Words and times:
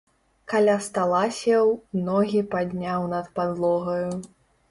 Каля 0.53 0.75
стала 0.85 1.19
сеў, 1.39 1.65
ногі 2.09 2.41
падняў 2.55 3.05
над 3.13 3.25
падлогаю. 3.41 4.09